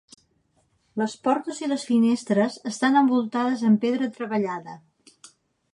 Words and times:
Les 1.01 1.13
portes 1.27 1.59
i 1.65 1.69
les 1.73 1.85
finestres 1.89 2.57
estan 2.73 2.99
envoltades 3.03 3.63
amb 3.71 3.83
pedra 3.87 4.11
treballada. 4.19 4.79